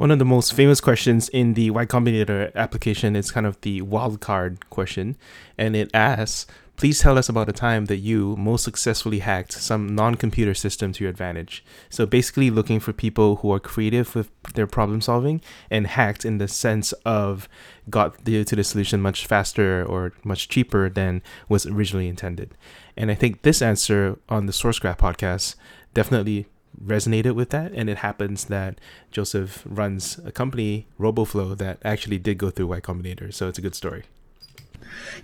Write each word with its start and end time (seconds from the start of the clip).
One 0.00 0.10
of 0.10 0.18
the 0.18 0.24
most 0.24 0.54
famous 0.54 0.80
questions 0.80 1.28
in 1.28 1.52
the 1.52 1.68
Y 1.68 1.84
Combinator 1.84 2.54
application 2.54 3.14
is 3.14 3.30
kind 3.30 3.44
of 3.44 3.60
the 3.60 3.82
wildcard 3.82 4.56
question, 4.70 5.14
and 5.58 5.76
it 5.76 5.90
asks, 5.92 6.46
please 6.76 7.00
tell 7.00 7.18
us 7.18 7.28
about 7.28 7.50
a 7.50 7.52
time 7.52 7.84
that 7.84 7.98
you 7.98 8.34
most 8.36 8.64
successfully 8.64 9.18
hacked 9.18 9.52
some 9.52 9.94
non-computer 9.94 10.54
system 10.54 10.94
to 10.94 11.04
your 11.04 11.10
advantage. 11.10 11.62
So 11.90 12.06
basically 12.06 12.48
looking 12.48 12.80
for 12.80 12.94
people 12.94 13.36
who 13.36 13.52
are 13.52 13.60
creative 13.60 14.14
with 14.14 14.30
their 14.54 14.66
problem 14.66 15.02
solving 15.02 15.42
and 15.70 15.86
hacked 15.86 16.24
in 16.24 16.38
the 16.38 16.48
sense 16.48 16.92
of 17.04 17.46
got 17.90 18.24
the, 18.24 18.42
to 18.42 18.56
the 18.56 18.64
solution 18.64 19.02
much 19.02 19.26
faster 19.26 19.84
or 19.84 20.14
much 20.24 20.48
cheaper 20.48 20.88
than 20.88 21.20
was 21.46 21.66
originally 21.66 22.08
intended. 22.08 22.54
And 22.96 23.10
I 23.10 23.14
think 23.14 23.42
this 23.42 23.60
answer 23.60 24.18
on 24.30 24.46
the 24.46 24.52
Sourcegraph 24.52 24.96
podcast 24.96 25.56
definitely 25.92 26.46
resonated 26.84 27.34
with 27.34 27.50
that. 27.50 27.72
And 27.72 27.90
it 27.90 27.98
happens 27.98 28.46
that 28.46 28.80
Joseph 29.10 29.62
runs 29.66 30.18
a 30.24 30.32
company, 30.32 30.86
Roboflow, 30.98 31.56
that 31.58 31.78
actually 31.84 32.18
did 32.18 32.38
go 32.38 32.50
through 32.50 32.68
Y 32.68 32.80
Combinator. 32.80 33.32
So 33.32 33.48
it's 33.48 33.58
a 33.58 33.62
good 33.62 33.74
story. 33.74 34.04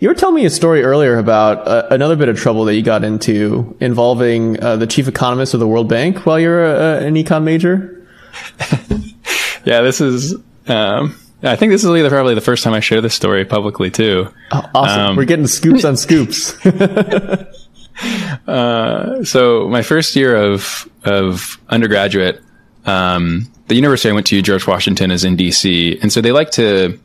You 0.01 0.09
were 0.09 0.15
telling 0.15 0.37
me 0.37 0.45
a 0.45 0.51
story 0.51 0.83
earlier 0.83 1.19
about 1.19 1.67
uh, 1.67 1.87
another 1.91 2.17
bit 2.17 2.29
of 2.29 2.39
trouble 2.39 2.65
that 2.67 2.75
you 2.75 2.83
got 2.83 3.05
into 3.05 3.77
involving 3.81 4.63
uh, 4.63 4.77
the 4.77 4.87
chief 4.87 5.09
economist 5.09 5.55
of 5.55 5.61
the 5.61 5.67
World 5.67 5.89
Bank 5.89 6.27
while 6.27 6.39
you're 6.39 6.65
uh, 6.65 7.01
an 7.01 7.15
econ 7.15 7.43
major. 7.45 8.07
yeah, 9.65 9.81
this 9.81 10.01
is. 10.01 10.35
Um, 10.67 11.17
I 11.43 11.57
think 11.57 11.71
this 11.73 11.85
is 11.85 11.91
either 11.91 12.09
probably 12.09 12.35
the 12.35 12.41
first 12.41 12.65
time 12.65 12.75
I 12.75 12.81
share 12.81 13.01
this 13.01 13.15
story 13.15 13.45
publicly 13.45 13.91
too. 13.91 14.29
Oh, 14.53 14.71
awesome! 14.75 15.01
Um, 15.01 15.17
We're 15.17 15.25
getting 15.25 15.47
scoops 15.47 15.85
on 15.85 15.97
scoops. 15.97 16.55
Uh, 18.47 19.25
so 19.25 19.69
my 19.69 19.81
first 19.81 20.15
year 20.17 20.37
of 20.37 20.87
of 21.07 21.59
undergraduate, 21.69 22.43
um, 22.85 23.51
the 23.69 23.75
university 23.75 24.11
I 24.11 24.13
went 24.13 24.27
to, 24.29 24.43
George 24.43 24.67
Washington, 24.67 25.11
is 25.11 25.25
in 25.25 25.37
DC, 25.37 26.01
and 26.03 26.13
so 26.13 26.21
they 26.21 26.33
like 26.33 26.51
to 26.53 26.99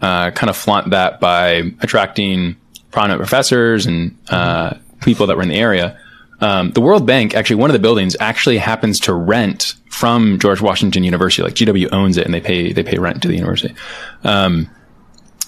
uh, 0.00 0.30
kind 0.32 0.50
of 0.50 0.56
flaunt 0.56 0.90
that 0.90 1.20
by 1.20 1.72
attracting 1.80 2.56
prominent 2.90 3.18
professors 3.18 3.86
and 3.86 4.16
uh, 4.28 4.74
people 5.02 5.26
that 5.26 5.36
were 5.36 5.42
in 5.42 5.48
the 5.48 5.56
area. 5.56 5.98
Um, 6.40 6.72
the 6.72 6.82
World 6.82 7.06
Bank, 7.06 7.34
actually, 7.34 7.56
one 7.56 7.70
of 7.70 7.74
the 7.74 7.80
buildings 7.80 8.14
actually 8.20 8.58
happens 8.58 9.00
to 9.00 9.14
rent 9.14 9.74
from 9.90 10.38
George 10.38 10.60
Washington 10.60 11.02
University. 11.02 11.42
Like 11.42 11.54
GW 11.54 11.92
owns 11.92 12.18
it, 12.18 12.26
and 12.26 12.34
they 12.34 12.40
pay 12.40 12.72
they 12.72 12.82
pay 12.82 12.98
rent 12.98 13.22
to 13.22 13.28
the 13.28 13.34
university. 13.34 13.74
Um, 14.22 14.68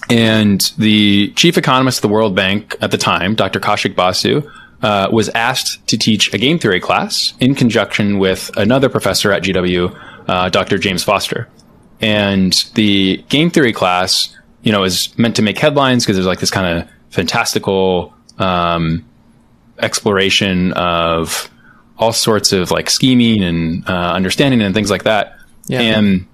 and 0.09 0.73
the 0.77 1.31
chief 1.33 1.57
economist 1.57 1.99
of 1.99 2.01
the 2.03 2.07
World 2.07 2.35
Bank 2.35 2.75
at 2.81 2.89
the 2.89 2.97
time, 2.97 3.35
Dr. 3.35 3.59
Kaushik 3.59 3.95
Basu, 3.95 4.49
uh, 4.81 5.09
was 5.11 5.29
asked 5.29 5.85
to 5.87 5.97
teach 5.97 6.33
a 6.33 6.37
game 6.37 6.59
theory 6.59 6.79
class 6.79 7.33
in 7.39 7.55
conjunction 7.55 8.19
with 8.19 8.49
another 8.57 8.89
professor 8.89 9.31
at 9.31 9.43
GW, 9.43 10.25
uh, 10.27 10.49
Dr. 10.49 10.77
James 10.77 11.03
Foster. 11.03 11.49
And 12.01 12.53
the 12.75 13.23
game 13.27 13.49
theory 13.49 13.73
class 13.73 14.33
you 14.61 14.71
know, 14.71 14.83
is 14.83 15.17
meant 15.17 15.35
to 15.37 15.41
make 15.41 15.57
headlines 15.57 16.03
because 16.03 16.17
there's 16.17 16.27
like 16.27 16.39
this 16.39 16.51
kind 16.51 16.79
of 16.79 16.89
fantastical 17.09 18.13
um, 18.37 19.05
exploration 19.79 20.73
of 20.73 21.49
all 21.97 22.13
sorts 22.13 22.51
of 22.51 22.71
like 22.71 22.89
scheming 22.89 23.43
and 23.43 23.87
uh, 23.89 24.13
understanding 24.13 24.61
and 24.61 24.73
things 24.73 24.91
like 24.91 25.03
that. 25.03 25.37
Yeah. 25.67 25.81
And 25.81 26.27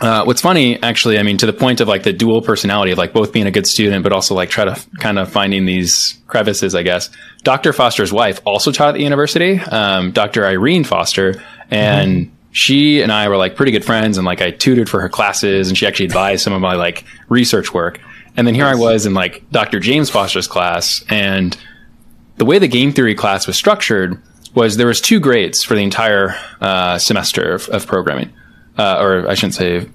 uh, 0.00 0.24
what's 0.24 0.40
funny, 0.40 0.82
actually, 0.82 1.18
I 1.18 1.22
mean, 1.22 1.36
to 1.38 1.46
the 1.46 1.52
point 1.52 1.80
of 1.80 1.88
like 1.88 2.02
the 2.02 2.12
dual 2.12 2.42
personality 2.42 2.92
of 2.92 2.98
like 2.98 3.12
both 3.12 3.32
being 3.32 3.46
a 3.46 3.50
good 3.50 3.66
student, 3.66 4.02
but 4.02 4.12
also 4.12 4.34
like 4.34 4.50
try 4.50 4.64
to 4.64 4.80
kind 4.98 5.18
of 5.18 5.30
finding 5.30 5.66
these 5.66 6.18
crevices, 6.26 6.74
I 6.74 6.82
guess. 6.82 7.10
Dr. 7.42 7.72
Foster's 7.72 8.12
wife 8.12 8.40
also 8.44 8.72
taught 8.72 8.90
at 8.90 8.94
the 8.94 9.02
university, 9.02 9.60
um, 9.60 10.12
Dr. 10.12 10.46
Irene 10.46 10.84
Foster, 10.84 11.42
and 11.70 12.26
mm-hmm 12.26 12.34
she 12.52 13.00
and 13.00 13.12
I 13.12 13.28
were 13.28 13.36
like 13.36 13.56
pretty 13.56 13.72
good 13.72 13.84
friends 13.84 14.18
and 14.18 14.26
like 14.26 14.42
I 14.42 14.50
tutored 14.50 14.88
for 14.88 15.00
her 15.00 15.08
classes 15.08 15.68
and 15.68 15.78
she 15.78 15.86
actually 15.86 16.06
advised 16.06 16.42
some 16.42 16.52
of 16.52 16.60
my 16.60 16.74
like 16.74 17.04
research 17.28 17.72
work. 17.72 18.00
And 18.36 18.46
then 18.46 18.54
here 18.54 18.66
I 18.66 18.74
was 18.74 19.06
in 19.06 19.14
like 19.14 19.48
Dr. 19.50 19.80
James 19.80 20.10
Foster's 20.10 20.48
class 20.48 21.04
and 21.08 21.56
the 22.36 22.44
way 22.44 22.58
the 22.58 22.68
game 22.68 22.92
theory 22.92 23.14
class 23.14 23.46
was 23.46 23.56
structured 23.56 24.20
was 24.54 24.76
there 24.76 24.86
was 24.86 25.00
two 25.00 25.20
grades 25.20 25.62
for 25.62 25.74
the 25.74 25.82
entire 25.82 26.36
uh, 26.60 26.98
semester 26.98 27.54
of, 27.54 27.68
of 27.68 27.86
programming, 27.86 28.32
uh, 28.80 29.02
or 29.02 29.28
I 29.28 29.34
shouldn't 29.34 29.54
say 29.54 29.86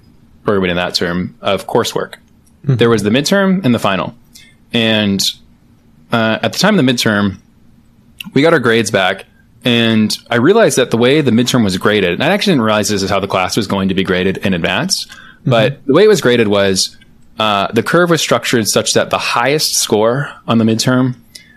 programming 0.44 0.70
in 0.70 0.76
that 0.76 0.94
term 0.94 1.36
of 1.40 1.66
coursework. 1.66 2.14
Mm-hmm. 2.62 2.76
There 2.76 2.88
was 2.88 3.02
the 3.02 3.10
midterm 3.10 3.64
and 3.64 3.74
the 3.74 3.78
final, 3.78 4.14
and 4.72 5.20
uh, 6.12 6.38
at 6.42 6.52
the 6.52 6.58
time 6.58 6.78
of 6.78 6.84
the 6.84 6.92
midterm, 6.92 7.38
we 8.32 8.42
got 8.42 8.52
our 8.52 8.60
grades 8.60 8.90
back, 8.90 9.24
and 9.64 10.16
I 10.30 10.36
realized 10.36 10.78
that 10.78 10.92
the 10.92 10.96
way 10.96 11.20
the 11.20 11.32
midterm 11.32 11.64
was 11.64 11.76
graded, 11.78 12.12
and 12.12 12.22
I 12.22 12.28
actually 12.28 12.52
didn't 12.52 12.64
realize 12.64 12.88
this 12.88 13.02
is 13.02 13.10
how 13.10 13.18
the 13.18 13.26
class 13.26 13.56
was 13.56 13.66
going 13.66 13.88
to 13.88 13.94
be 13.94 14.04
graded 14.04 14.38
in 14.38 14.54
advance, 14.54 15.06
mm-hmm. 15.06 15.50
but 15.50 15.84
the 15.86 15.92
way 15.92 16.04
it 16.04 16.08
was 16.08 16.20
graded 16.20 16.48
was 16.48 16.96
uh, 17.40 17.70
the 17.72 17.82
curve 17.82 18.10
was 18.10 18.20
structured 18.20 18.68
such 18.68 18.94
that 18.94 19.10
the 19.10 19.18
highest 19.18 19.74
score 19.74 20.32
on 20.46 20.58
the 20.58 20.64
midterm 20.64 21.16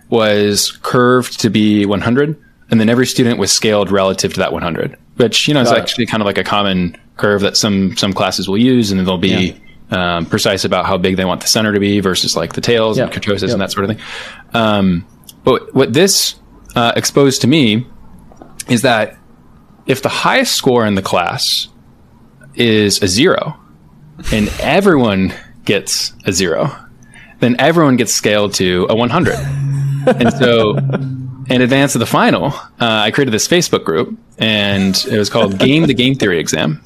was 0.09 0.71
curved 0.81 1.39
to 1.41 1.49
be 1.51 1.85
100, 1.85 2.35
and 2.71 2.79
then 2.79 2.89
every 2.89 3.05
student 3.05 3.37
was 3.37 3.51
scaled 3.51 3.91
relative 3.91 4.33
to 4.33 4.39
that 4.39 4.51
100, 4.51 4.97
which 5.17 5.47
you 5.47 5.53
know 5.53 5.61
is 5.61 5.71
actually 5.71 6.07
kind 6.07 6.21
of 6.21 6.25
like 6.25 6.39
a 6.39 6.43
common 6.43 6.97
curve 7.19 7.41
that 7.41 7.57
some 7.57 7.95
some 7.97 8.13
classes 8.13 8.47
will 8.47 8.57
use, 8.57 8.91
and 8.91 9.05
they'll 9.05 9.17
be 9.17 9.55
yeah. 9.91 10.17
um, 10.17 10.25
precise 10.25 10.65
about 10.65 10.85
how 10.85 10.97
big 10.97 11.17
they 11.17 11.25
want 11.25 11.41
the 11.41 11.47
center 11.47 11.73
to 11.73 11.79
be 11.79 11.99
versus 11.99 12.35
like 12.35 12.53
the 12.53 12.61
tails 12.61 12.97
and 12.97 13.11
kurtosis 13.11 13.43
yep. 13.43 13.51
and 13.51 13.61
that 13.61 13.71
sort 13.71 13.89
of 13.89 13.95
thing. 13.95 14.05
Um, 14.53 15.05
but 15.43 15.73
what 15.73 15.93
this 15.93 16.35
uh, 16.75 16.93
exposed 16.95 17.41
to 17.41 17.47
me 17.47 17.85
is 18.67 18.83
that 18.83 19.17
if 19.85 20.01
the 20.01 20.09
highest 20.09 20.53
score 20.55 20.85
in 20.85 20.95
the 20.95 21.01
class 21.01 21.67
is 22.55 23.01
a 23.01 23.07
zero 23.07 23.59
and 24.31 24.49
everyone 24.61 25.33
gets 25.65 26.13
a 26.25 26.31
zero, 26.31 26.75
then 27.39 27.55
everyone 27.59 27.95
gets 27.95 28.13
scaled 28.13 28.53
to 28.55 28.85
a 28.89 28.95
100. 28.95 29.33
and 30.07 30.33
so 30.33 30.77
in 31.49 31.61
advance 31.61 31.95
of 31.95 31.99
the 31.99 32.05
final, 32.05 32.47
uh, 32.47 32.55
I 32.79 33.11
created 33.11 33.31
this 33.31 33.47
Facebook 33.47 33.83
group 33.83 34.17
and 34.37 34.95
it 35.09 35.17
was 35.17 35.29
called 35.29 35.57
Game 35.57 35.83
the 35.87 35.93
Game 35.93 36.15
Theory 36.15 36.39
Exam. 36.39 36.83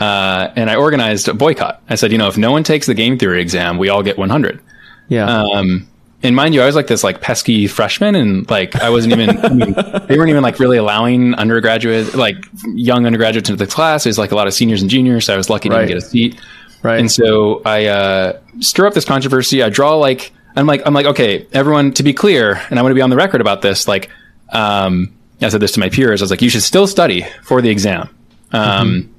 Uh, 0.00 0.52
and 0.56 0.70
I 0.70 0.76
organized 0.76 1.28
a 1.28 1.34
boycott. 1.34 1.82
I 1.88 1.94
said, 1.94 2.12
you 2.12 2.18
know, 2.18 2.28
if 2.28 2.36
no 2.36 2.50
one 2.50 2.64
takes 2.64 2.86
the 2.86 2.94
game 2.94 3.18
theory 3.18 3.40
exam, 3.40 3.78
we 3.78 3.88
all 3.88 4.02
get 4.02 4.18
100. 4.18 4.60
Yeah. 5.08 5.26
Um, 5.26 5.88
and 6.22 6.36
mind 6.36 6.54
you, 6.54 6.62
I 6.62 6.66
was 6.66 6.76
like 6.76 6.86
this 6.86 7.02
like 7.02 7.20
pesky 7.20 7.66
freshman, 7.66 8.14
and 8.14 8.48
like 8.48 8.76
I 8.76 8.90
wasn't 8.90 9.12
even. 9.14 9.44
I 9.44 9.48
mean, 9.48 9.72
they 10.06 10.16
weren't 10.16 10.30
even 10.30 10.42
like 10.42 10.60
really 10.60 10.76
allowing 10.76 11.34
undergraduate, 11.34 12.14
like 12.14 12.36
young 12.74 13.06
undergraduates 13.06 13.50
into 13.50 13.64
the 13.64 13.70
class. 13.70 14.04
There's 14.04 14.18
like 14.18 14.30
a 14.30 14.36
lot 14.36 14.46
of 14.46 14.54
seniors 14.54 14.82
and 14.82 14.90
juniors, 14.90 15.26
so 15.26 15.34
I 15.34 15.36
was 15.36 15.50
lucky 15.50 15.68
right. 15.68 15.82
to 15.82 15.86
get 15.86 15.96
a 15.96 16.00
seat. 16.00 16.40
Right. 16.82 17.00
And 17.00 17.10
so 17.10 17.62
I 17.64 17.86
uh, 17.86 18.40
stir 18.60 18.86
up 18.86 18.94
this 18.94 19.04
controversy. 19.04 19.62
I 19.62 19.68
draw 19.68 19.96
like 19.96 20.32
I'm 20.54 20.66
like 20.66 20.82
I'm 20.86 20.94
like 20.94 21.06
okay, 21.06 21.46
everyone. 21.52 21.92
To 21.94 22.02
be 22.02 22.12
clear, 22.12 22.60
and 22.70 22.78
I 22.78 22.82
want 22.82 22.92
to 22.92 22.94
be 22.94 23.02
on 23.02 23.10
the 23.10 23.16
record 23.16 23.40
about 23.40 23.62
this. 23.62 23.88
Like, 23.88 24.08
um, 24.50 25.12
I 25.40 25.48
said 25.48 25.60
this 25.60 25.72
to 25.72 25.80
my 25.80 25.88
peers. 25.88 26.22
I 26.22 26.24
was 26.24 26.30
like, 26.30 26.42
you 26.42 26.50
should 26.50 26.62
still 26.62 26.86
study 26.86 27.26
for 27.42 27.60
the 27.62 27.70
exam, 27.70 28.08
um, 28.52 28.88
mm-hmm. 28.88 29.11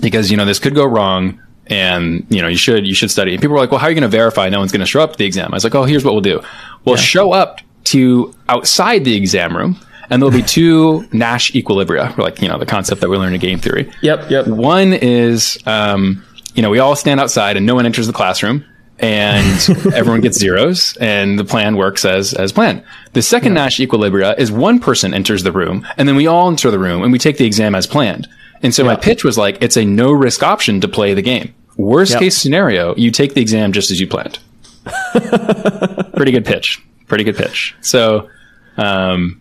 Because 0.00 0.30
you 0.30 0.36
know 0.36 0.44
this 0.44 0.58
could 0.58 0.74
go 0.74 0.84
wrong 0.84 1.40
and 1.66 2.26
you 2.28 2.42
know 2.42 2.48
you 2.48 2.56
should 2.56 2.86
you 2.86 2.94
should 2.94 3.10
study. 3.10 3.32
And 3.32 3.40
people 3.40 3.54
were 3.54 3.60
like, 3.60 3.70
well, 3.70 3.78
how 3.78 3.86
are 3.86 3.90
you 3.90 3.94
going 3.94 4.10
to 4.10 4.16
verify 4.16 4.48
no 4.48 4.58
one's 4.58 4.72
going 4.72 4.80
to 4.80 4.86
show 4.86 5.00
up 5.00 5.12
to 5.12 5.18
the 5.18 5.24
exam? 5.24 5.52
I 5.52 5.56
was 5.56 5.64
like, 5.64 5.74
oh, 5.74 5.84
here's 5.84 6.04
what 6.04 6.12
we'll 6.12 6.20
do. 6.20 6.42
We'll 6.84 6.96
yeah. 6.96 7.02
show 7.02 7.32
up 7.32 7.60
to 7.84 8.34
outside 8.48 9.04
the 9.04 9.16
exam 9.16 9.56
room. 9.56 9.78
And 10.10 10.20
there'll 10.20 10.32
be 10.36 10.42
two 10.42 11.06
Nash 11.12 11.52
equilibria, 11.52 12.16
like, 12.18 12.42
you 12.42 12.48
know, 12.48 12.58
the 12.58 12.66
concept 12.66 13.00
that 13.00 13.08
we 13.08 13.16
learned 13.16 13.36
in 13.36 13.40
game 13.40 13.60
theory. 13.60 13.88
Yep, 14.02 14.28
yep. 14.28 14.46
One 14.48 14.92
is, 14.92 15.56
um, 15.66 16.24
you 16.54 16.62
know, 16.62 16.70
we 16.70 16.80
all 16.80 16.96
stand 16.96 17.20
outside 17.20 17.56
and 17.56 17.64
no 17.64 17.76
one 17.76 17.86
enters 17.86 18.08
the 18.08 18.12
classroom 18.12 18.64
and 18.98 19.70
everyone 19.94 20.20
gets 20.20 20.36
zeros 20.36 20.96
and 20.96 21.38
the 21.38 21.44
plan 21.44 21.76
works 21.76 22.04
as 22.04 22.34
as 22.34 22.52
planned. 22.52 22.84
The 23.12 23.22
second 23.22 23.54
yeah. 23.54 23.62
Nash 23.62 23.78
equilibria 23.78 24.36
is 24.38 24.50
one 24.50 24.80
person 24.80 25.14
enters 25.14 25.44
the 25.44 25.52
room 25.52 25.86
and 25.96 26.08
then 26.08 26.16
we 26.16 26.26
all 26.26 26.48
enter 26.48 26.72
the 26.72 26.78
room 26.78 27.02
and 27.02 27.12
we 27.12 27.18
take 27.18 27.38
the 27.38 27.46
exam 27.46 27.74
as 27.74 27.86
planned. 27.86 28.28
And 28.62 28.74
so 28.74 28.82
yeah. 28.82 28.88
my 28.88 28.96
pitch 28.96 29.24
was 29.24 29.38
like, 29.38 29.58
it's 29.62 29.76
a 29.76 29.84
no 29.84 30.12
risk 30.12 30.42
option 30.42 30.80
to 30.80 30.88
play 30.88 31.14
the 31.14 31.22
game. 31.22 31.54
Worst 31.76 32.12
yep. 32.12 32.20
case 32.20 32.36
scenario, 32.36 32.94
you 32.96 33.10
take 33.10 33.34
the 33.34 33.40
exam 33.40 33.72
just 33.72 33.90
as 33.90 34.00
you 34.00 34.06
planned. 34.06 34.38
Pretty 36.14 36.32
good 36.32 36.44
pitch. 36.44 36.84
Pretty 37.06 37.24
good 37.24 37.36
pitch. 37.36 37.74
So, 37.80 38.28
um, 38.76 39.40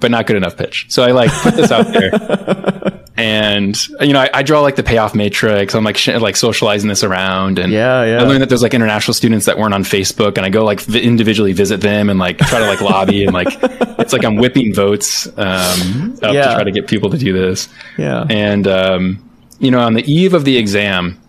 but 0.00 0.10
not 0.10 0.26
good 0.26 0.36
enough 0.36 0.56
pitch. 0.56 0.86
So 0.88 1.02
I 1.02 1.10
like 1.10 1.30
put 1.30 1.54
this 1.54 1.70
out 1.70 1.88
there. 1.88 2.10
and 3.20 3.88
you 4.00 4.14
know, 4.14 4.20
I, 4.20 4.30
I, 4.32 4.42
draw 4.42 4.60
like 4.60 4.76
the 4.76 4.82
payoff 4.82 5.14
matrix. 5.14 5.74
I'm 5.74 5.84
like 5.84 5.98
sh- 5.98 6.08
like 6.08 6.36
socializing 6.36 6.88
this 6.88 7.04
around, 7.04 7.58
and 7.58 7.70
yeah, 7.70 8.02
yeah. 8.04 8.20
I 8.20 8.22
learned 8.22 8.40
that 8.40 8.48
there's 8.48 8.62
like 8.62 8.72
international 8.72 9.12
students 9.12 9.44
that 9.44 9.58
weren't 9.58 9.74
on 9.74 9.84
Facebook, 9.84 10.38
and 10.38 10.46
I 10.46 10.48
go 10.48 10.64
like 10.64 10.80
v- 10.80 11.02
individually 11.02 11.52
visit 11.52 11.82
them 11.82 12.08
and 12.08 12.18
like 12.18 12.38
try 12.38 12.58
to 12.58 12.66
like 12.66 12.80
lobby 12.80 13.24
and 13.24 13.34
like 13.34 13.48
it's 13.98 14.14
like 14.14 14.24
I'm 14.24 14.36
whipping 14.36 14.74
votes 14.74 15.26
um, 15.36 16.18
up 16.22 16.32
yeah. 16.32 16.48
to 16.48 16.54
try 16.54 16.64
to 16.64 16.70
get 16.70 16.86
people 16.86 17.10
to 17.10 17.18
do 17.18 17.34
this. 17.34 17.68
Yeah, 17.98 18.24
and 18.30 18.66
um, 18.66 19.30
you 19.58 19.70
know, 19.70 19.80
on 19.80 19.92
the 19.92 20.10
eve 20.10 20.32
of 20.32 20.46
the 20.46 20.56
exam, 20.56 21.20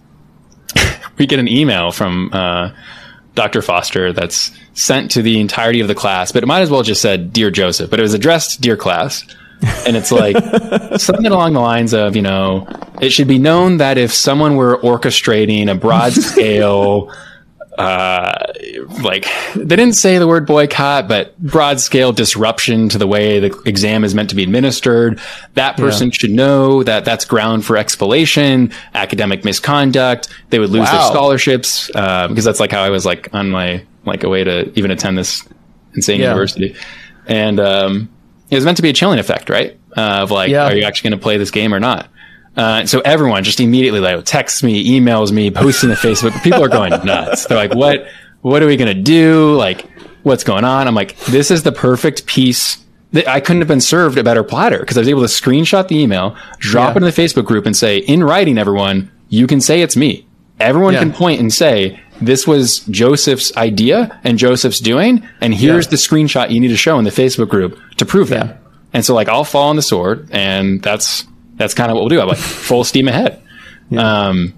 we 1.18 1.26
get 1.26 1.40
an 1.40 1.50
email 1.50 1.92
from 1.92 2.30
uh, 2.32 2.72
Dr. 3.36 3.62
Foster 3.62 4.14
that's 4.14 4.52
sent 4.74 5.12
to 5.12 5.22
the 5.22 5.42
entirety 5.42 5.82
of 5.82 5.90
the 5.90 5.96
class, 5.96 6.32
but 6.32 6.42
it 6.42 6.46
might 6.46 6.62
as 6.62 6.70
well 6.70 6.84
just 6.84 7.02
said 7.02 7.34
"Dear 7.34 7.52
Joseph," 7.52 7.90
but 7.90 8.00
it 8.00 8.04
was 8.04 8.14
addressed 8.14 8.62
"Dear 8.62 8.78
class." 8.78 9.26
And 9.86 9.96
it's 9.96 10.12
like 10.12 10.36
something 11.00 11.28
along 11.28 11.54
the 11.54 11.60
lines 11.60 11.94
of, 11.94 12.16
you 12.16 12.22
know, 12.22 12.68
it 13.02 13.12
should 13.12 13.28
be 13.28 13.38
known 13.38 13.78
that 13.78 13.98
if 13.98 14.14
someone 14.14 14.56
were 14.56 14.78
orchestrating 14.80 15.70
a 15.70 15.76
broad 15.76 16.14
scale 16.14 17.12
uh, 17.78 18.54
like 19.02 19.28
they 19.56 19.76
didn't 19.76 19.94
say 19.94 20.18
the 20.18 20.28
word 20.28 20.46
boycott, 20.46 21.08
but 21.08 21.38
broad 21.40 21.80
scale 21.80 22.12
disruption 22.12 22.90
to 22.90 22.98
the 22.98 23.08
way 23.08 23.40
the 23.40 23.58
exam 23.66 24.04
is 24.04 24.14
meant 24.14 24.30
to 24.30 24.36
be 24.36 24.44
administered. 24.44 25.20
That 25.54 25.78
person 25.78 26.08
yeah. 26.08 26.14
should 26.14 26.32
know 26.32 26.84
that 26.84 27.06
that's 27.06 27.24
ground 27.24 27.66
for 27.66 27.78
expellation, 27.78 28.72
academic 28.94 29.46
misconduct. 29.46 30.28
They 30.50 30.60
would 30.60 30.70
lose 30.70 30.86
wow. 30.88 30.92
their 30.92 31.08
scholarships 31.12 31.90
uh, 31.96 32.28
because 32.28 32.44
that's 32.44 32.60
like 32.60 32.72
how 32.72 32.84
I 32.84 32.90
was 32.90 33.06
like 33.06 33.34
on 33.34 33.50
my 33.50 33.84
like 34.06 34.24
a 34.24 34.30
way 34.30 34.44
to 34.44 34.72
even 34.78 34.92
attend 34.92 35.18
this 35.18 35.48
insane 35.96 36.20
yeah. 36.20 36.28
university, 36.28 36.76
and 37.26 37.60
um, 37.60 38.10
it 38.52 38.56
was 38.56 38.66
meant 38.66 38.78
to 38.78 38.84
be 38.84 38.90
a 38.90 38.94
chilling 38.94 39.18
effect, 39.18 39.50
right? 39.50 39.80
Uh, 39.96 40.22
of 40.22 40.32
like, 40.32 40.52
yeah. 40.52 40.66
are 40.66 40.76
you 40.76 40.84
actually 40.84 41.10
going 41.10 41.20
to 41.20 41.24
play 41.24 41.38
this 41.38 41.52
game 41.52 41.74
or 41.74 41.80
not? 41.80 42.10
Uh, 42.56 42.86
so 42.86 43.00
everyone 43.02 43.44
just 43.44 43.60
immediately 43.60 44.02
like 44.02 44.24
texts 44.26 44.62
me, 44.62 45.00
emails 45.00 45.32
me, 45.32 45.50
posting 45.50 45.90
the 45.90 45.96
Facebook. 45.96 46.44
People 46.44 46.64
are 46.64 46.70
going 46.70 46.92
nuts. 47.06 47.46
They're 47.46 47.58
like, 47.58 47.74
"What? 47.74 48.08
What 48.42 48.62
are 48.62 48.68
we 48.68 48.76
gonna 48.76 48.94
do? 48.94 49.56
Like, 49.56 49.90
what's 50.24 50.44
going 50.44 50.66
on?" 50.66 50.88
I'm 50.88 50.96
like, 50.96 51.18
"This 51.20 51.50
is 51.50 51.64
the 51.64 51.72
perfect 51.72 52.26
piece." 52.26 52.84
I 53.26 53.40
couldn't 53.40 53.62
have 53.62 53.68
been 53.68 53.82
served 53.82 54.18
a 54.18 54.24
better 54.24 54.44
platter 54.44 54.80
because 54.80 54.98
I 54.98 55.02
was 55.02 55.10
able 55.10 55.22
to 55.22 55.28
screenshot 55.28 55.88
the 55.88 55.98
email, 55.98 56.36
drop 56.60 56.90
yeah. 56.90 56.92
it 56.92 56.98
in 56.98 57.04
the 57.04 57.22
Facebook 57.22 57.46
group, 57.46 57.66
and 57.66 57.76
say, 57.76 58.00
"In 58.00 58.22
writing, 58.22 58.58
everyone, 58.58 59.10
you 59.30 59.48
can 59.48 59.62
say 59.62 59.82
it's 59.82 59.96
me. 59.96 60.28
Everyone 60.60 60.94
yeah. 60.94 61.00
can 61.00 61.14
point 61.14 61.40
and 61.40 61.54
say." 61.54 62.02
This 62.22 62.46
was 62.48 62.80
Joseph's 62.86 63.56
idea 63.58 64.20
and 64.24 64.38
Joseph's 64.38 64.80
doing, 64.80 65.28
and 65.42 65.54
here's 65.54 65.86
yeah. 65.86 65.92
the 65.92 65.98
screenshot 65.98 66.52
you 66.52 66.60
need 66.60 66.70
to 66.70 66.78
show 66.78 66.98
in 67.00 67.06
the 67.06 67.12
Facebook 67.12 67.50
group 67.50 67.80
to 67.98 68.06
prove 68.06 68.30
that. 68.30 68.60
And 68.94 69.04
so, 69.04 69.16
like, 69.16 69.30
I'll 69.30 69.44
fall 69.44 69.70
on 69.70 69.76
the 69.76 69.82
sword, 69.82 70.30
and 70.32 70.82
that's 70.82 71.26
that's 71.56 71.74
kind 71.74 71.92
of 71.92 71.96
what 71.96 72.02
we'll 72.02 72.10
do. 72.10 72.22
I'm 72.22 72.28
like 72.28 72.38
full 72.38 72.84
steam 72.84 73.08
ahead. 73.08 73.42
Yeah. 73.90 74.28
Um, 74.28 74.54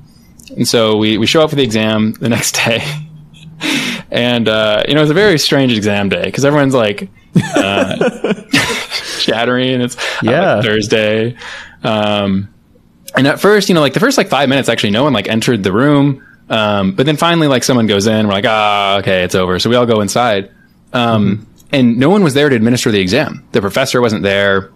and 0.55 0.67
so 0.67 0.97
we, 0.97 1.17
we 1.17 1.25
show 1.25 1.41
up 1.41 1.49
for 1.49 1.55
the 1.55 1.63
exam 1.63 2.13
the 2.13 2.29
next 2.29 2.55
day. 2.55 2.83
and, 4.11 4.47
uh, 4.47 4.83
you 4.87 4.93
know, 4.93 5.01
it's 5.01 5.11
a 5.11 5.15
very 5.15 5.39
strange 5.39 5.75
exam 5.75 6.09
day 6.09 6.23
because 6.23 6.45
everyone's 6.45 6.75
like, 6.75 7.09
uh, 7.55 8.43
shattering. 9.19 9.81
It's 9.81 9.97
yeah. 10.21 10.55
Like 10.55 10.65
Thursday. 10.65 11.37
Um, 11.83 12.53
and 13.15 13.27
at 13.27 13.39
first, 13.39 13.69
you 13.69 13.75
know, 13.75 13.81
like 13.81 13.93
the 13.93 13.99
first 13.99 14.17
like 14.17 14.29
five 14.29 14.49
minutes, 14.49 14.69
actually, 14.69 14.91
no 14.91 15.03
one 15.03 15.13
like 15.13 15.27
entered 15.27 15.63
the 15.63 15.71
room. 15.71 16.25
Um, 16.49 16.93
but 16.93 17.05
then 17.05 17.17
finally, 17.17 17.47
like 17.47 17.63
someone 17.63 17.87
goes 17.87 18.07
in, 18.07 18.27
we're 18.27 18.33
like, 18.33 18.45
ah, 18.47 18.97
okay, 18.97 19.23
it's 19.23 19.35
over. 19.35 19.59
So 19.59 19.69
we 19.69 19.75
all 19.75 19.85
go 19.85 20.01
inside. 20.01 20.51
Um, 20.91 21.37
mm-hmm. 21.37 21.75
and 21.75 21.97
no 21.97 22.09
one 22.09 22.23
was 22.23 22.33
there 22.33 22.49
to 22.49 22.55
administer 22.55 22.91
the 22.91 22.99
exam. 22.99 23.47
The 23.51 23.61
professor 23.61 24.01
wasn't 24.01 24.23
there 24.23 24.71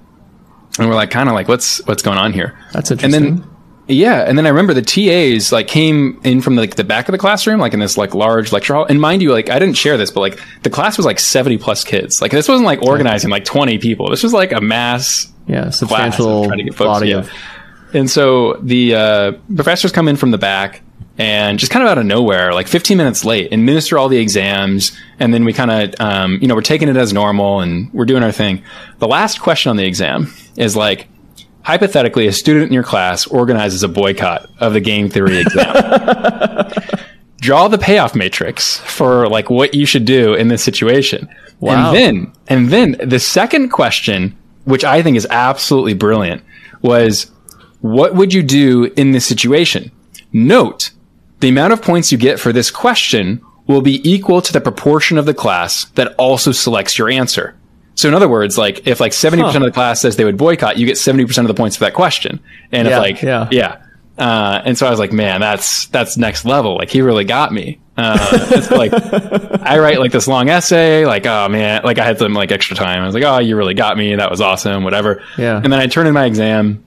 and 0.80 0.88
we're 0.88 0.96
like 0.96 1.12
kind 1.12 1.30
of 1.30 1.36
like 1.36 1.48
what's 1.48 1.86
what's 1.88 2.04
going 2.04 2.18
on 2.18 2.34
here 2.34 2.58
that's 2.72 2.92
interesting 2.92 3.24
and 3.24 3.40
then 3.40 3.50
yeah 3.88 4.22
and 4.28 4.38
then 4.38 4.46
i 4.46 4.50
remember 4.50 4.74
the 4.74 4.81
tas 4.81 5.52
like 5.52 5.68
came 5.68 6.19
in 6.24 6.42
from 6.42 6.56
the, 6.56 6.62
like 6.62 6.75
the 6.75 6.84
back 6.84 7.08
of 7.08 7.14
the 7.14 7.18
classroom 7.18 7.60
like 7.60 7.74
in 7.74 7.80
this 7.80 7.98
like 7.98 8.14
large 8.14 8.52
lecture 8.52 8.74
hall 8.74 8.86
and 8.86 9.00
mind 9.00 9.22
you 9.22 9.31
like 9.31 9.50
i 9.50 9.60
didn't 9.60 9.78
share 9.78 9.98
this 9.98 10.12
but 10.12 10.19
like 10.19 10.40
the 10.64 10.69
class 10.69 10.98
was 10.98 11.06
like 11.06 11.19
70 11.19 11.58
plus 11.58 11.84
kids 11.84 12.22
like 12.22 12.31
this 12.31 12.48
wasn't 12.48 12.66
like 12.66 12.81
organizing 12.81 13.30
like 13.30 13.46
20 13.46 13.78
people 13.78 14.10
this 14.10 14.24
was 14.24 14.34
like 14.34 14.52
a 14.52 14.62
mass 14.62 15.31
yeah 15.48 15.69
substantial 15.69 16.46
trying 16.46 16.58
to 16.58 16.64
get 16.66 16.75
folks, 16.75 16.88
body 16.88 17.10
yeah. 17.10 17.19
of 17.19 17.31
and 17.94 18.10
so 18.10 18.56
the 18.56 18.94
uh, 18.94 19.31
professors 19.56 19.94
come 19.94 20.10
in 20.10 20.18
from 20.18 20.31
the 20.31 20.38
back 20.38 20.81
and 21.18 21.58
just 21.58 21.72
kind 21.72 21.84
of 21.84 21.90
out 21.90 21.98
of 21.98 22.06
nowhere, 22.06 22.54
like 22.54 22.68
15 22.68 22.98
minutes 22.98 23.25
late, 23.25 23.52
administer 23.52 23.98
all 23.98 24.08
the 24.08 24.18
exams, 24.18 24.98
and 25.19 25.34
then 25.34 25.46
we 25.46 25.54
kind 25.54 25.72
of, 25.72 25.96
um, 26.00 26.38
you 26.42 26.48
know, 26.48 26.56
we're 26.56 26.62
taking 26.62 26.90
it 26.90 26.98
as 26.98 27.12
normal 27.12 27.60
and 27.62 27.92
we're 27.94 28.06
doing 28.06 28.24
our 28.24 28.31
thing. 28.31 28.64
The 29.00 29.08
last 29.08 29.42
question 29.42 29.69
on 29.69 29.78
the 29.78 29.86
exam 29.86 30.31
is 30.56 30.75
like, 30.75 31.08
hypothetically, 31.64 32.28
a 32.28 32.34
student 32.34 32.68
in 32.68 32.74
your 32.74 32.84
class 32.84 33.25
organizes 33.25 33.84
a 33.84 33.88
boycott 33.88 34.50
of 34.60 34.74
the 34.74 34.80
game 34.80 35.10
theory 35.10 35.40
exam. 35.40 35.74
Draw 37.38 37.68
the 37.68 37.78
payoff 37.78 38.16
matrix 38.16 38.78
for 38.80 39.28
like 39.28 39.50
what 39.50 39.74
you 39.74 39.86
should 39.86 40.06
do 40.06 40.34
in 40.34 40.48
this 40.50 40.64
situation. 40.64 41.30
Wow. 41.60 41.88
And 41.88 41.96
then, 41.96 42.34
and 42.48 42.69
then 42.69 43.10
the 43.10 43.19
second 43.19 43.69
question, 43.69 44.38
which 44.66 44.84
I 44.84 45.02
think 45.02 45.18
is 45.18 45.28
absolutely 45.30 45.94
brilliant, 45.94 46.44
was 46.81 47.31
what 47.81 48.16
would 48.16 48.34
you 48.34 48.44
do 48.44 48.86
in 48.96 49.12
this 49.12 49.25
situation? 49.25 49.92
Note 50.31 50.92
the 51.39 51.50
amount 51.50 51.74
of 51.74 51.81
points 51.81 52.12
you 52.12 52.18
get 52.18 52.39
for 52.39 52.51
this 52.51 52.72
question 52.72 53.42
will 53.68 53.81
be 53.81 54.07
equal 54.10 54.42
to 54.42 54.54
the 54.54 54.62
proportion 54.62 55.18
of 55.18 55.25
the 55.25 55.34
class 55.34 55.86
that 55.95 56.16
also 56.18 56.51
selects 56.51 56.98
your 56.98 57.10
answer. 57.10 57.56
So 57.95 58.07
in 58.07 58.13
other 58.13 58.30
words, 58.30 58.57
like 58.57 58.88
if 58.88 59.00
like 59.00 59.12
70% 59.12 59.42
huh. 59.42 59.57
of 59.57 59.63
the 59.63 59.72
class 59.72 60.01
says 60.01 60.16
they 60.16 60.24
would 60.24 60.38
boycott, 60.38 60.78
you 60.78 60.86
get 60.86 60.95
70% 60.95 61.38
of 61.39 61.48
the 61.48 61.54
points 61.54 61.75
for 61.75 61.84
that 61.86 61.94
question. 61.94 62.39
And 62.72 62.88
yeah, 62.88 62.95
if 62.95 63.00
like, 63.00 63.22
yeah, 63.22 63.48
yeah. 63.51 63.84
Uh, 64.18 64.62
and 64.66 64.78
so 64.78 64.88
I 64.88 64.89
was 64.89 65.00
like, 65.00 65.12
man, 65.12 65.42
that's, 65.42 65.88
that's 65.88 66.18
next 66.18 66.45
level. 66.45 66.75
Like 66.75 66.89
he 66.89 67.01
really 67.01 67.25
got 67.25 67.51
me. 67.51 67.80
Uh, 67.98 68.18
it's 68.51 68.69
like 68.69 68.94
I 68.94 69.80
write 69.80 70.00
like 70.00 70.12
this 70.12 70.28
long 70.28 70.50
essay, 70.50 71.06
like, 71.06 71.25
oh 71.25 71.50
man, 71.50 71.81
like 71.83 71.98
I 71.98 72.06
had 72.06 72.19
some 72.19 72.33
like 72.33 72.51
extra 72.51 72.75
time. 72.75 73.01
I 73.01 73.06
was 73.06 73.16
like, 73.16 73.24
oh, 73.24 73.40
you 73.40 73.57
really 73.57 73.74
got 73.74 73.98
me. 73.98 74.16
That 74.16 74.30
was 74.30 74.40
awesome. 74.40 74.83
Whatever. 74.83 75.24
Yeah. 75.38 75.60
And 75.62 75.74
then 75.74 75.80
I 75.80 75.88
turn 75.88 76.06
in 76.06 76.13
my 76.13 76.25
exam 76.25 76.83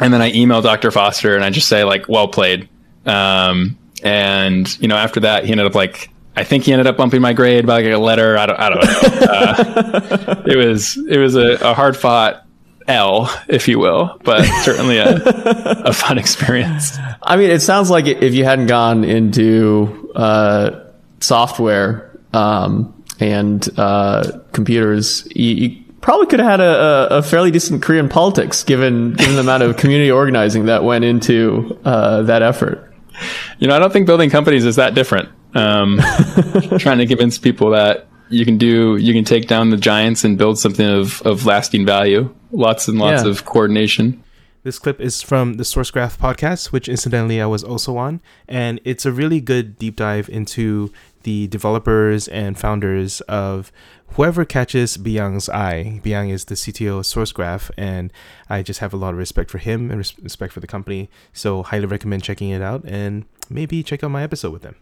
and 0.00 0.12
then 0.12 0.20
I 0.20 0.32
email 0.32 0.60
Dr. 0.60 0.90
Foster 0.90 1.36
and 1.36 1.44
I 1.44 1.50
just 1.50 1.68
say 1.68 1.84
like, 1.84 2.08
well 2.08 2.26
played. 2.26 2.68
Um, 3.06 3.78
and 4.02 4.80
you 4.80 4.88
know, 4.88 4.96
after 4.96 5.20
that, 5.20 5.44
he 5.44 5.52
ended 5.52 5.66
up 5.66 5.74
like 5.74 6.10
I 6.36 6.44
think 6.44 6.64
he 6.64 6.72
ended 6.72 6.86
up 6.86 6.96
bumping 6.96 7.20
my 7.20 7.32
grade 7.32 7.66
by 7.66 7.82
like 7.82 7.92
a 7.92 7.98
letter. 7.98 8.38
I 8.38 8.46
don't, 8.46 8.58
I 8.58 8.68
don't 8.70 8.84
know. 8.84 9.26
Uh, 9.26 10.42
it 10.46 10.56
was 10.56 10.96
it 10.96 11.18
was 11.18 11.36
a, 11.36 11.58
a, 11.60 11.74
hard 11.74 11.96
fought 11.96 12.46
L, 12.88 13.30
if 13.48 13.68
you 13.68 13.78
will, 13.78 14.18
but 14.24 14.44
certainly 14.62 14.98
a, 14.98 15.20
a 15.24 15.92
fun 15.92 16.18
experience. 16.18 16.96
I 17.22 17.36
mean, 17.36 17.50
it 17.50 17.60
sounds 17.60 17.90
like 17.90 18.06
if 18.06 18.34
you 18.34 18.44
hadn't 18.44 18.66
gone 18.66 19.04
into 19.04 20.10
uh, 20.16 20.84
software 21.20 22.18
um, 22.32 23.04
and 23.20 23.68
uh, 23.78 24.40
computers, 24.52 25.28
you, 25.34 25.54
you, 25.54 25.84
probably 26.00 26.26
could 26.26 26.40
have 26.40 26.50
had 26.50 26.60
a, 26.60 27.18
a, 27.18 27.22
fairly 27.22 27.52
decent 27.52 27.80
career 27.80 28.00
in 28.00 28.08
politics, 28.08 28.64
given 28.64 29.12
given 29.12 29.36
the 29.36 29.40
amount 29.40 29.62
of 29.62 29.76
community 29.76 30.10
organizing 30.10 30.66
that 30.66 30.82
went 30.82 31.04
into 31.04 31.78
uh, 31.84 32.22
that 32.22 32.42
effort 32.42 32.91
you 33.58 33.68
know, 33.68 33.76
I 33.76 33.78
don't 33.78 33.92
think 33.92 34.06
building 34.06 34.30
companies 34.30 34.64
is 34.64 34.76
that 34.76 34.94
different. 34.94 35.28
Um, 35.54 35.98
trying 36.78 36.98
to 36.98 37.06
convince 37.06 37.38
people 37.38 37.70
that 37.70 38.08
you 38.28 38.44
can 38.44 38.56
do, 38.56 38.96
you 38.96 39.12
can 39.12 39.24
take 39.24 39.46
down 39.46 39.70
the 39.70 39.76
giants 39.76 40.24
and 40.24 40.38
build 40.38 40.58
something 40.58 40.86
of, 40.86 41.20
of 41.22 41.44
lasting 41.46 41.84
value. 41.84 42.34
Lots 42.50 42.88
and 42.88 42.98
lots 42.98 43.24
yeah. 43.24 43.30
of 43.30 43.44
coordination. 43.44 44.22
This 44.64 44.78
clip 44.78 45.00
is 45.00 45.22
from 45.22 45.54
the 45.54 45.64
Sourcegraph 45.64 46.18
podcast, 46.18 46.66
which 46.66 46.88
incidentally 46.88 47.40
I 47.40 47.46
was 47.46 47.64
also 47.64 47.96
on, 47.96 48.22
and 48.46 48.80
it's 48.84 49.04
a 49.04 49.10
really 49.10 49.40
good 49.40 49.76
deep 49.76 49.96
dive 49.96 50.28
into 50.28 50.92
the 51.24 51.48
developers 51.48 52.28
and 52.28 52.56
founders 52.56 53.20
of 53.22 53.72
whoever 54.10 54.44
catches 54.44 54.96
Beyang's 54.96 55.48
eye. 55.48 56.00
Beyang 56.04 56.30
is 56.30 56.44
the 56.44 56.54
CTO 56.54 57.00
of 57.00 57.06
Sourcegraph, 57.06 57.72
and 57.76 58.12
I 58.48 58.62
just 58.62 58.78
have 58.78 58.94
a 58.94 58.96
lot 58.96 59.14
of 59.14 59.18
respect 59.18 59.50
for 59.50 59.58
him 59.58 59.90
and 59.90 59.98
respect 59.98 60.52
for 60.52 60.60
the 60.60 60.68
company. 60.68 61.10
So 61.32 61.64
highly 61.64 61.86
recommend 61.86 62.22
checking 62.22 62.50
it 62.50 62.62
out, 62.62 62.84
and 62.84 63.24
maybe 63.50 63.82
check 63.82 64.04
out 64.04 64.12
my 64.12 64.22
episode 64.22 64.52
with 64.52 64.62
them. 64.62 64.76